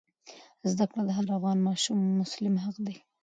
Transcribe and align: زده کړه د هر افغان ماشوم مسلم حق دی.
زده 0.71 0.85
کړه 0.91 1.01
د 1.05 1.09
هر 1.17 1.25
افغان 1.37 1.57
ماشوم 1.67 1.99
مسلم 2.21 2.55
حق 2.63 2.77
دی. 2.85 2.95